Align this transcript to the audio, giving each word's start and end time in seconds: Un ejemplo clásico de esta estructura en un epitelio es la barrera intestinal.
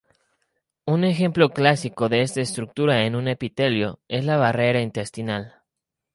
Un 0.87 1.03
ejemplo 1.03 1.49
clásico 1.51 2.09
de 2.09 2.23
esta 2.23 2.41
estructura 2.41 3.05
en 3.05 3.15
un 3.15 3.27
epitelio 3.27 3.99
es 4.07 4.25
la 4.25 4.35
barrera 4.37 4.81
intestinal. 4.81 5.61